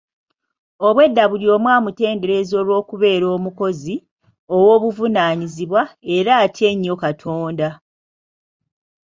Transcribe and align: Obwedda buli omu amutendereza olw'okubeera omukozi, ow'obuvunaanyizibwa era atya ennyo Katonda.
Obwedda 0.87 1.23
buli 1.31 1.45
omu 1.55 1.67
amutendereza 1.77 2.53
olw'okubeera 2.61 3.25
omukozi, 3.35 3.95
ow'obuvunaanyizibwa 4.55 5.81
era 6.15 6.31
atya 6.43 6.65
ennyo 6.73 6.95
Katonda. 7.03 7.67